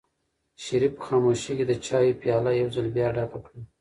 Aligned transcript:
شریف 0.63 0.91
په 0.97 1.01
خاموشۍ 1.07 1.53
کې 1.57 1.65
د 1.67 1.73
چایو 1.85 2.19
پیاله 2.21 2.51
یو 2.59 2.67
ځل 2.75 2.87
بیا 2.95 3.07
ډکه 3.15 3.39
کړه. 3.45 3.59